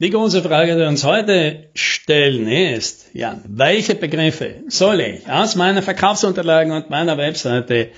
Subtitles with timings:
[0.00, 5.54] Die große Frage, die wir uns heute stellen, ist, ja, welche Begriffe soll ich aus
[5.54, 7.90] meinen Verkaufsunterlagen und meiner Webseite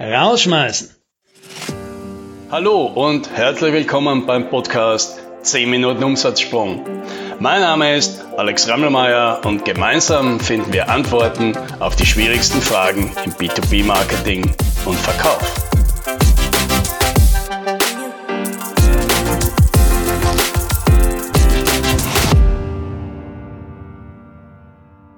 [0.00, 0.90] rausschmeißen?
[2.50, 6.84] Hallo und herzlich willkommen beim Podcast 10 Minuten Umsatzsprung.
[7.38, 13.32] Mein Name ist Alex Rammelmeier und gemeinsam finden wir Antworten auf die schwierigsten Fragen im
[13.32, 14.50] B2B-Marketing
[14.86, 15.73] und Verkauf.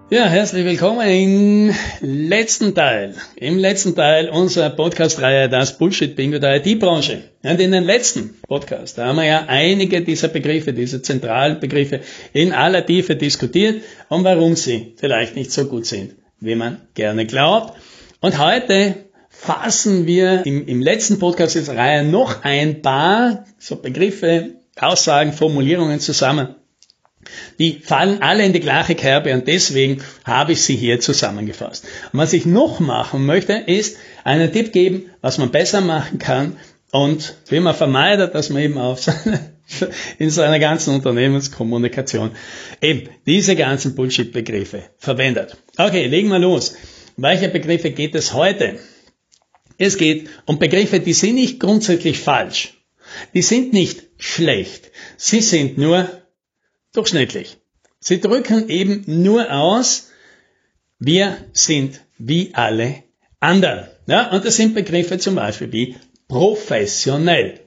[0.09, 7.23] Ja, herzlich willkommen im letzten Teil, im letzten Teil unserer Podcast-Reihe Das Bullshit-Bingo der IT-Branche.
[7.43, 12.03] Und in den letzten Podcast, da haben wir ja einige dieser Begriffe, diese zentralen Begriffe
[12.33, 17.27] in aller Tiefe diskutiert und warum sie vielleicht nicht so gut sind, wie man gerne
[17.27, 17.77] glaubt.
[18.21, 18.95] Und heute
[19.29, 25.99] fassen wir im, im letzten Podcast dieser Reihe noch ein paar so Begriffe, Aussagen, Formulierungen
[25.99, 26.55] zusammen
[27.59, 31.85] die fallen alle in die gleiche Kerbe und deswegen habe ich sie hier zusammengefasst.
[32.13, 36.57] Und was ich noch machen möchte, ist einen Tipp geben, was man besser machen kann
[36.91, 39.53] und wie man vermeidet, dass man eben auf seine,
[40.19, 42.31] in seiner ganzen Unternehmenskommunikation
[42.81, 45.57] eben diese ganzen Bullshit-Begriffe verwendet.
[45.77, 46.75] Okay, legen wir los.
[47.17, 48.79] Welche Begriffe geht es heute?
[49.79, 52.75] Es geht um Begriffe, die sind nicht grundsätzlich falsch.
[53.35, 54.91] Die sind nicht schlecht.
[55.17, 56.09] Sie sind nur
[56.97, 57.59] durchschnittlich.
[58.01, 60.11] Sie drücken eben nur aus,
[60.99, 63.03] wir sind wie alle
[63.41, 63.89] anderen.
[64.07, 65.97] Ja, und das sind Begriffe zum Beispiel wie
[66.29, 67.66] professionell.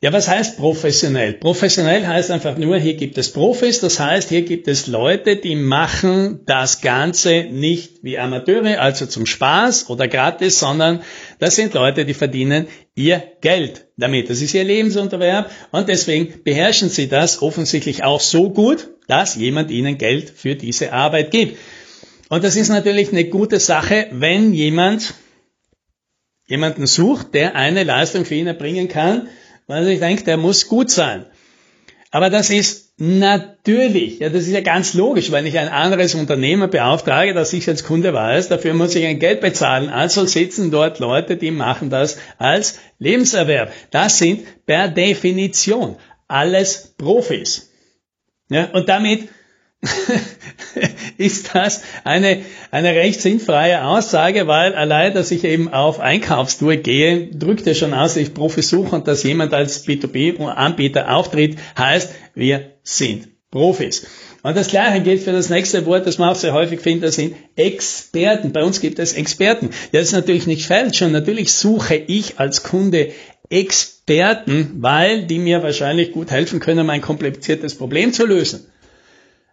[0.00, 1.32] Ja, was heißt professionell?
[1.32, 5.56] Professionell heißt einfach nur, hier gibt es Profis, das heißt, hier gibt es Leute, die
[5.56, 11.02] machen das Ganze nicht wie Amateure, also zum Spaß oder gratis, sondern
[11.40, 14.30] das sind Leute, die verdienen ihr Geld damit.
[14.30, 19.72] Das ist ihr Lebensunterwerb und deswegen beherrschen sie das offensichtlich auch so gut, dass jemand
[19.72, 21.58] ihnen Geld für diese Arbeit gibt.
[22.28, 25.14] Und das ist natürlich eine gute Sache, wenn jemand
[26.46, 29.28] jemanden sucht, der eine Leistung für ihn erbringen kann,
[29.68, 31.26] weil ich denke, der muss gut sein.
[32.10, 36.70] Aber das ist natürlich, ja, das ist ja ganz logisch, wenn ich ein anderes Unternehmen
[36.70, 39.90] beauftrage, dass ich als Kunde weiß, dafür muss ich ein Geld bezahlen.
[39.90, 43.72] Also sitzen dort Leute, die machen das als Lebenserwerb.
[43.90, 45.96] Das sind per Definition
[46.26, 47.70] alles Profis.
[48.50, 49.28] Ja, und damit
[51.18, 57.28] ist das eine, eine recht sinnfreie Aussage, weil allein, dass ich eben auf Einkaufstour gehe,
[57.28, 62.72] drückt ja schon aus, ich Profi suche und dass jemand als B2B-Anbieter auftritt, heißt, wir
[62.82, 64.06] sind Profis.
[64.42, 67.16] Und das Gleiche gilt für das nächste Wort, das man auch sehr häufig findet, das
[67.16, 68.52] sind Experten.
[68.52, 69.70] Bei uns gibt es Experten.
[69.92, 73.10] Das ist natürlich nicht falsch und natürlich suche ich als Kunde
[73.50, 78.66] Experten, weil die mir wahrscheinlich gut helfen können, mein kompliziertes Problem zu lösen.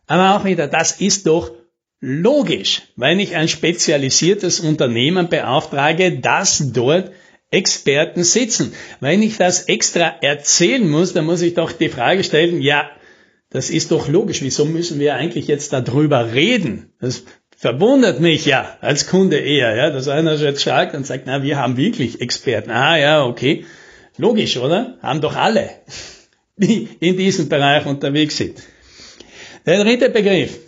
[0.07, 1.51] Aber auch wieder, das ist doch
[1.99, 7.11] logisch, wenn ich ein spezialisiertes Unternehmen beauftrage, dass dort
[7.51, 8.73] Experten sitzen.
[8.99, 12.89] Wenn ich das extra erzählen muss, dann muss ich doch die Frage stellen, ja,
[13.49, 16.91] das ist doch logisch, wieso müssen wir eigentlich jetzt darüber reden?
[16.99, 17.23] Das
[17.55, 21.57] verwundert mich ja als Kunde eher, ja, dass einer jetzt schaut und sagt, na, wir
[21.57, 22.71] haben wirklich Experten.
[22.71, 23.65] Ah, ja, okay.
[24.17, 24.97] Logisch, oder?
[25.01, 25.69] Haben doch alle,
[26.57, 28.61] die in diesem Bereich unterwegs sind.
[29.65, 30.59] Der dritte Begriff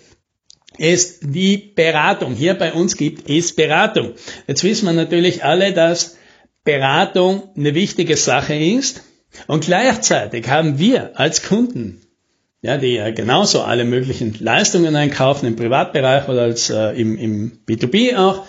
[0.78, 2.34] ist die Beratung.
[2.34, 4.14] Hier bei uns gibt es Beratung.
[4.48, 6.18] Jetzt wissen wir natürlich alle, dass
[6.64, 9.04] Beratung eine wichtige Sache ist.
[9.48, 12.02] Und gleichzeitig haben wir als Kunden,
[12.62, 17.60] ja, die ja genauso alle möglichen Leistungen einkaufen im Privatbereich oder als äh, im, im
[17.68, 18.46] B2B auch,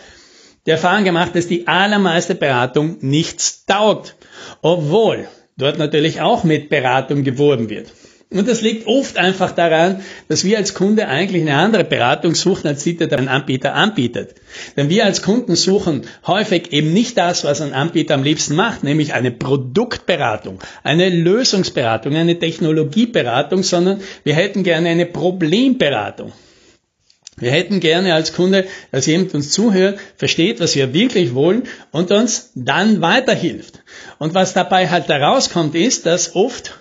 [0.66, 4.16] die Erfahrung gemacht, dass die allermeiste Beratung nichts taugt.
[4.62, 7.88] Obwohl dort natürlich auch mit Beratung geworben wird.
[8.30, 12.66] Und das liegt oft einfach daran, dass wir als Kunde eigentlich eine andere Beratung suchen,
[12.66, 14.34] als die der Anbieter anbietet.
[14.76, 18.84] Denn wir als Kunden suchen häufig eben nicht das, was ein Anbieter am liebsten macht,
[18.84, 26.32] nämlich eine Produktberatung, eine Lösungsberatung, eine Technologieberatung, sondern wir hätten gerne eine Problemberatung.
[27.38, 31.62] Wir hätten gerne als Kunde, dass jemand uns zuhört, versteht, was wir wirklich wollen
[31.92, 33.84] und uns dann weiterhilft.
[34.18, 36.74] Und was dabei halt herauskommt, ist, dass oft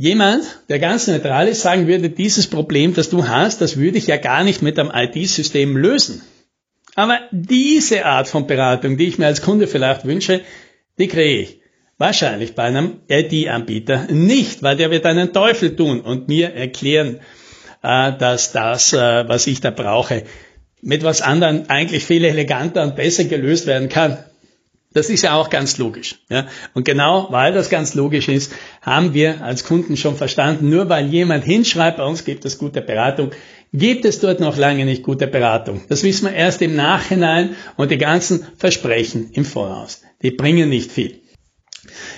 [0.00, 4.06] Jemand, der ganz neutral ist, sagen würde, dieses Problem, das du hast, das würde ich
[4.06, 6.22] ja gar nicht mit einem IT-System lösen.
[6.94, 10.40] Aber diese Art von Beratung, die ich mir als Kunde vielleicht wünsche,
[10.98, 11.60] die kriege ich
[11.98, 17.20] wahrscheinlich bei einem IT-Anbieter nicht, weil der wird einen Teufel tun und mir erklären,
[17.82, 20.24] äh, dass das, äh, was ich da brauche,
[20.80, 24.16] mit was anderem eigentlich viel eleganter und besser gelöst werden kann.
[24.92, 26.16] Das ist ja auch ganz logisch.
[26.28, 26.48] Ja?
[26.74, 28.52] Und genau weil das ganz logisch ist,
[28.82, 32.80] haben wir als Kunden schon verstanden, nur weil jemand hinschreibt, bei uns gibt es gute
[32.80, 33.30] Beratung,
[33.72, 35.82] gibt es dort noch lange nicht gute Beratung.
[35.88, 40.02] Das wissen wir erst im Nachhinein und die ganzen Versprechen im Voraus.
[40.22, 41.20] Die bringen nicht viel.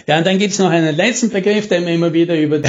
[0.06, 2.62] Ja, und dann gibt's noch einen letzten Begriff, der mir immer wieder über,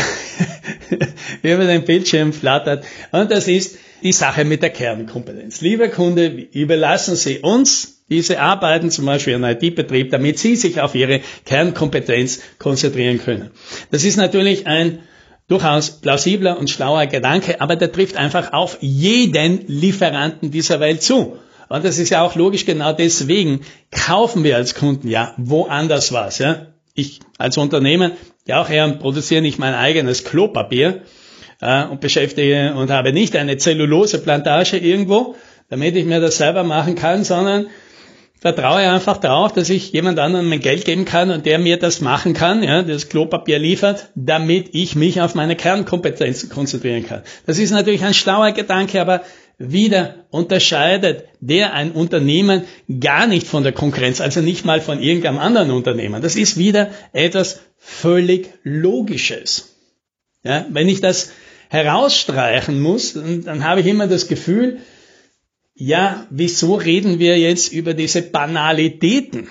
[1.42, 2.86] über den Bildschirm flattert.
[3.12, 5.62] Und das ist die Sache mit der Kernkompetenz.
[5.62, 10.96] Lieber Kunde, überlassen Sie uns diese Arbeiten, zum Beispiel einen IT-Betrieb, damit Sie sich auf
[10.96, 13.52] Ihre Kernkompetenz konzentrieren können.
[13.92, 15.00] Das ist natürlich ein
[15.48, 21.38] durchaus plausibler und schlauer Gedanke, aber der trifft einfach auf jeden Lieferanten dieser Welt zu.
[21.70, 23.62] Und das ist ja auch logisch, genau deswegen
[23.92, 26.38] kaufen wir als Kunden ja woanders was.
[26.38, 26.68] Ja?
[26.94, 28.12] Ich als Unternehmen,
[28.46, 31.02] ja auch eher produziere nicht mein eigenes Klopapier
[31.62, 35.36] äh, und beschäftige und habe nicht eine Zelluloseplantage irgendwo,
[35.70, 37.68] damit ich mir das selber machen kann, sondern
[38.44, 42.02] vertraue einfach darauf, dass ich jemand anderem mein Geld geben kann und der mir das
[42.02, 47.22] machen kann, ja, das Klopapier liefert, damit ich mich auf meine Kernkompetenzen konzentrieren kann.
[47.46, 49.22] Das ist natürlich ein schlauer Gedanke, aber
[49.58, 52.64] wieder unterscheidet der ein Unternehmen
[53.00, 56.22] gar nicht von der Konkurrenz, also nicht mal von irgendeinem anderen Unternehmen.
[56.22, 59.74] Das ist wieder etwas völlig Logisches.
[60.44, 61.32] Ja, wenn ich das
[61.70, 64.80] herausstreichen muss, dann, dann habe ich immer das Gefühl,
[65.76, 69.48] ja, wieso reden wir jetzt über diese Banalitäten?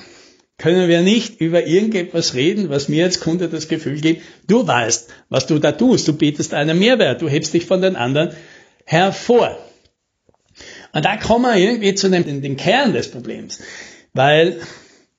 [0.58, 5.08] Können wir nicht über irgendetwas reden, was mir als Kunde das Gefühl gibt, du weißt,
[5.28, 8.30] was du da tust, du bietest einen Mehrwert, du hebst dich von den anderen
[8.84, 9.58] hervor.
[10.92, 13.60] Und da kommen wir irgendwie zu dem, dem Kern des Problems.
[14.12, 14.60] Weil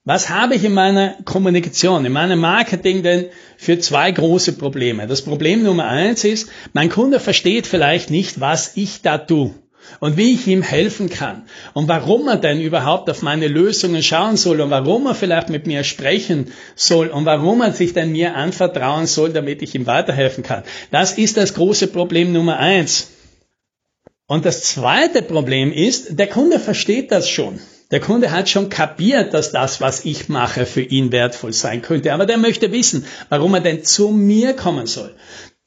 [0.06, 3.26] was habe ich in meiner Kommunikation, in meinem Marketing denn
[3.58, 5.08] für zwei große Probleme?
[5.08, 9.56] Das Problem Nummer eins ist, mein Kunde versteht vielleicht nicht, was ich da tue
[10.00, 11.44] und wie ich ihm helfen kann
[11.74, 15.68] und warum er denn überhaupt auf meine Lösungen schauen soll und warum er vielleicht mit
[15.68, 20.44] mir sprechen soll und warum er sich denn mir anvertrauen soll, damit ich ihm weiterhelfen
[20.44, 20.63] kann.
[20.91, 23.09] Das ist das große Problem Nummer eins.
[24.27, 27.59] Und das zweite Problem ist, der Kunde versteht das schon.
[27.91, 32.12] Der Kunde hat schon kapiert, dass das, was ich mache, für ihn wertvoll sein könnte.
[32.13, 35.13] Aber der möchte wissen, warum er denn zu mir kommen soll.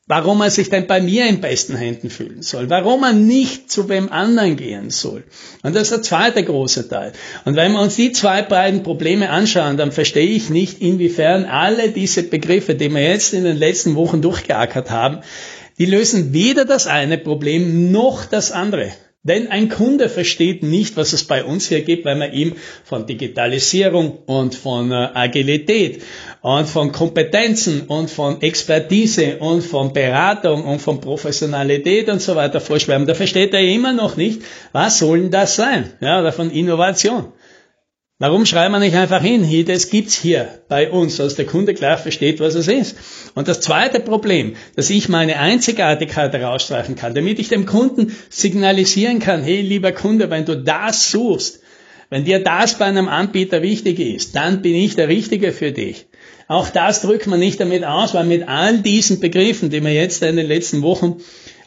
[0.09, 2.71] Warum er sich denn bei mir in besten Händen fühlen soll.
[2.71, 5.25] Warum er nicht zu wem anderen gehen soll.
[5.65, 7.13] Und das ist der zweite große Teil.
[7.45, 11.91] Und wenn wir uns die zwei beiden Probleme anschauen, dann verstehe ich nicht, inwiefern alle
[11.91, 15.23] diese Begriffe, die wir jetzt in den letzten Wochen durchgeackert haben,
[15.79, 18.93] die lösen weder das eine Problem noch das andere.
[19.27, 23.07] Denn ein Kunde versteht nicht, was es bei uns hier gibt, weil man ihm von
[23.07, 26.03] Digitalisierung und von äh, Agilität
[26.43, 32.61] und von Kompetenzen und von Expertise und von Beratung und von Professionalität und so weiter
[32.61, 33.09] vorschwärmt.
[33.09, 35.93] Da versteht er immer noch nicht, was soll denn das sein?
[36.01, 37.33] Ja, oder von Innovation.
[38.19, 41.75] Warum schreiben wir nicht einfach hin, hier, das gibt's hier bei uns, dass der Kunde
[41.75, 42.97] klar versteht, was es ist.
[43.35, 49.19] Und das zweite Problem, dass ich meine Einzigartigkeit herausstreichen kann, damit ich dem Kunden signalisieren
[49.19, 51.61] kann, hey, lieber Kunde, wenn du das suchst,
[52.09, 56.07] wenn dir das bei einem Anbieter wichtig ist, dann bin ich der Richtige für dich.
[56.49, 60.23] Auch das drückt man nicht damit aus, weil mit all diesen Begriffen, die wir jetzt
[60.23, 61.19] in den letzten Wochen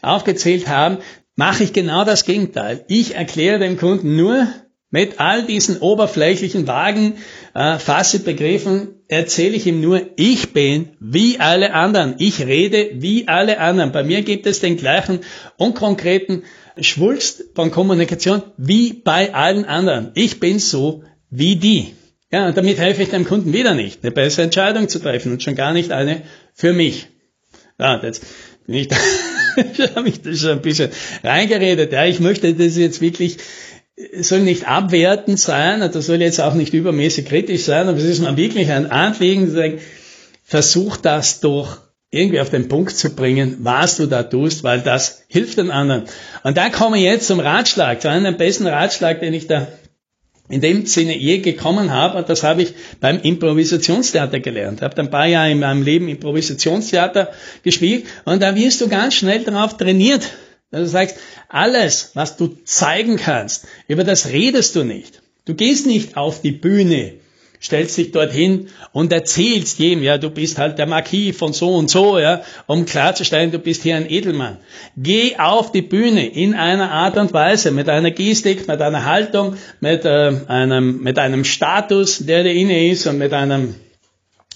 [0.02, 0.98] aufgezählt haben,
[1.36, 2.84] mache ich genau das Gegenteil.
[2.88, 4.48] Ich erkläre dem Kunden nur,
[4.90, 7.14] mit all diesen oberflächlichen, vagen
[7.54, 12.16] äh, Fassebegriffen erzähle ich ihm nur, ich bin wie alle anderen.
[12.18, 13.92] Ich rede wie alle anderen.
[13.92, 15.20] Bei mir gibt es den gleichen
[15.56, 16.42] unkonkreten
[16.80, 20.10] Schwulst von Kommunikation wie bei allen anderen.
[20.14, 21.94] Ich bin so wie die.
[22.32, 25.42] Ja, und damit helfe ich dem Kunden wieder nicht, eine bessere Entscheidung zu treffen und
[25.42, 26.22] schon gar nicht eine
[26.54, 27.08] für mich.
[27.78, 28.24] Ja, jetzt
[28.66, 28.96] bin ich da,
[29.96, 30.90] habe ich das schon ein bisschen
[31.24, 31.92] reingeredet.
[31.92, 33.38] Ja, ich möchte das jetzt wirklich
[34.20, 38.22] soll nicht abwertend sein, das soll jetzt auch nicht übermäßig kritisch sein, aber es ist
[38.22, 39.78] mal wirklich ein Anliegen, zu sagen,
[40.44, 41.78] versuch das doch
[42.10, 46.04] irgendwie auf den Punkt zu bringen, was du da tust, weil das hilft den anderen.
[46.42, 49.68] Und da komme ich jetzt zum Ratschlag, zu einem besten Ratschlag, den ich da
[50.48, 54.80] in dem Sinne je gekommen habe, und das habe ich beim Improvisationstheater gelernt.
[54.80, 57.30] Ich habe ein paar Jahre in meinem Leben Improvisationstheater
[57.62, 60.28] gespielt und da wirst du ganz schnell darauf trainiert,
[60.70, 61.16] dass du sagst,
[61.48, 65.22] alles, was du zeigen kannst, über das redest du nicht.
[65.44, 67.14] Du gehst nicht auf die Bühne,
[67.62, 71.90] stellst dich dorthin und erzählst jedem, ja, du bist halt der Marquis von so und
[71.90, 74.58] so, ja, um klarzustellen, du bist hier ein Edelmann.
[74.96, 79.56] Geh auf die Bühne in einer Art und Weise, mit einer Gestik, mit einer Haltung,
[79.80, 83.74] mit, äh, einem, mit einem Status, der dir inne ist und mit einem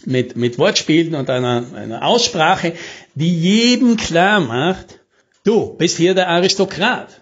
[0.06, 2.74] mit, mit Wortspielen und einer, einer Aussprache,
[3.14, 5.00] die jedem klar macht,
[5.44, 7.20] Du bist hier der Aristokrat.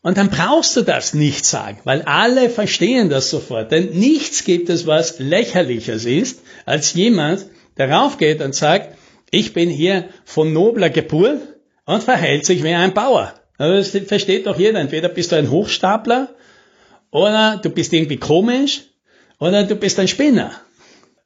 [0.00, 3.70] Und dann brauchst du das nicht sagen, weil alle verstehen das sofort.
[3.70, 7.46] Denn nichts gibt es, was lächerliches ist, als jemand,
[7.76, 8.96] der raufgeht und sagt,
[9.30, 11.40] ich bin hier von nobler Geburt
[11.84, 13.34] und verhält sich wie ein Bauer.
[13.58, 14.80] Also das versteht doch jeder.
[14.80, 16.34] Entweder bist du ein Hochstapler
[17.12, 18.82] oder du bist irgendwie komisch
[19.38, 20.52] oder du bist ein Spinner.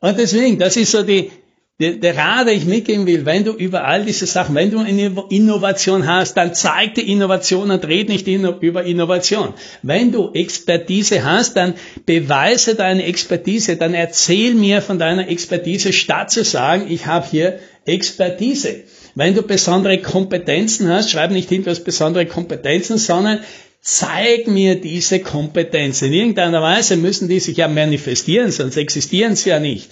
[0.00, 1.30] Und deswegen, das ist so die,
[1.78, 4.78] der, der Rat, den ich mitgeben will, wenn du über all diese Sachen, wenn du
[4.78, 9.52] eine Innovation hast, dann zeig die Innovation und red nicht über Innovation.
[9.82, 11.74] Wenn du Expertise hast, dann
[12.06, 17.58] beweise deine Expertise, dann erzähl mir von deiner Expertise, statt zu sagen, ich habe hier
[17.84, 18.84] Expertise.
[19.14, 23.40] Wenn du besondere Kompetenzen hast, schreib nicht hin, du hast besondere Kompetenzen, sondern
[23.82, 26.06] zeig mir diese Kompetenzen.
[26.06, 29.90] In irgendeiner Weise müssen die sich ja manifestieren, sonst existieren sie ja nicht.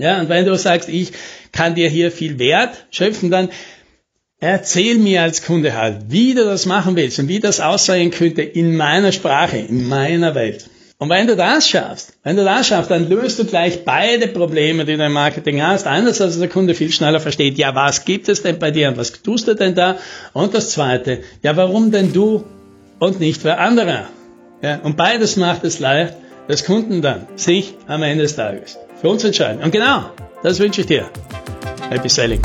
[0.00, 1.12] Ja, und wenn du sagst, ich
[1.52, 3.50] kann dir hier viel Wert schöpfen, dann
[4.38, 8.40] erzähl mir als Kunde halt, wie du das machen willst und wie das aussehen könnte
[8.40, 10.70] in meiner Sprache, in meiner Welt.
[10.96, 14.86] Und wenn du das schaffst, wenn du das schaffst, dann löst du gleich beide Probleme,
[14.86, 15.86] die du im Marketing hast.
[15.86, 18.96] Einerseits, dass der Kunde viel schneller versteht, ja, was gibt es denn bei dir und
[18.96, 19.98] was tust du denn da?
[20.32, 22.44] Und das zweite, ja, warum denn du
[22.98, 24.08] und nicht wer anderer?
[24.62, 26.14] Ja, und beides macht es leicht,
[26.48, 29.62] dass Kunden dann sich am Ende des Tages für uns entscheiden.
[29.62, 30.10] Und genau,
[30.42, 31.08] das wünsche ich dir.
[31.90, 32.40] Happy Selling.